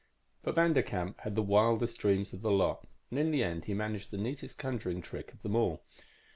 [0.41, 2.87] "But Vanderkamp had the wildest dreams of the lot.
[3.11, 5.83] And in the end he managed the neatest conjuring trick of them all.